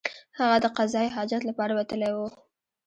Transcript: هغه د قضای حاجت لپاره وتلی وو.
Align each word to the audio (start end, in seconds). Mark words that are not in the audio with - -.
هغه 0.39 0.57
د 0.63 0.65
قضای 0.77 1.07
حاجت 1.15 1.41
لپاره 1.49 1.73
وتلی 1.75 2.11
وو. 2.13 2.27